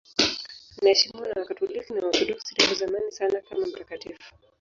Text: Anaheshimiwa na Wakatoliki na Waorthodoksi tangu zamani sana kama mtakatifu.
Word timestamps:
Anaheshimiwa 0.81 1.27
na 1.27 1.39
Wakatoliki 1.41 1.93
na 1.93 2.01
Waorthodoksi 2.01 2.55
tangu 2.55 2.73
zamani 2.75 3.11
sana 3.11 3.41
kama 3.41 3.67
mtakatifu. 3.67 4.23